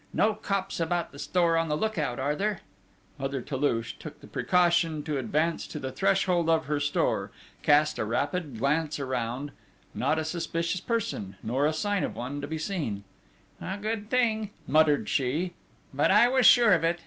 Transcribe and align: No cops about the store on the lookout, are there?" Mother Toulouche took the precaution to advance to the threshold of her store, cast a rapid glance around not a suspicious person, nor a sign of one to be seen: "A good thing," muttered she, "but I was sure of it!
No 0.13 0.33
cops 0.33 0.79
about 0.79 1.11
the 1.11 1.19
store 1.19 1.55
on 1.57 1.67
the 1.69 1.77
lookout, 1.77 2.17
are 2.17 2.35
there?" 2.35 2.61
Mother 3.19 3.39
Toulouche 3.39 3.93
took 3.99 4.19
the 4.19 4.25
precaution 4.25 5.03
to 5.03 5.19
advance 5.19 5.67
to 5.67 5.77
the 5.77 5.91
threshold 5.91 6.49
of 6.49 6.65
her 6.65 6.79
store, 6.79 7.29
cast 7.61 7.99
a 7.99 8.03
rapid 8.03 8.57
glance 8.57 8.99
around 8.99 9.51
not 9.93 10.17
a 10.17 10.25
suspicious 10.25 10.81
person, 10.81 11.35
nor 11.43 11.67
a 11.67 11.71
sign 11.73 12.03
of 12.03 12.15
one 12.15 12.41
to 12.41 12.47
be 12.47 12.57
seen: 12.57 13.03
"A 13.61 13.77
good 13.77 14.09
thing," 14.09 14.49
muttered 14.67 15.07
she, 15.07 15.53
"but 15.93 16.09
I 16.09 16.27
was 16.29 16.47
sure 16.47 16.73
of 16.73 16.83
it! 16.83 16.99